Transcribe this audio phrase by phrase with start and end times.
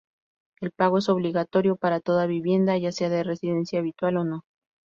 [0.61, 4.41] El pago es obligatorio para toda vivienda, ya sea de residencia habitual o no.